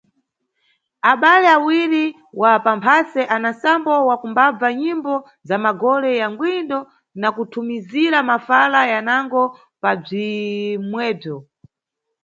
[1.11, 2.05] Abale awiri
[2.41, 5.13] wa mamphase ana nsambo wa kumbabva nyimbo
[5.47, 6.77] za magole ya ngwindo
[7.21, 9.43] na kuthumizira mafala yanago
[9.81, 11.37] pa bzwimwebzwo.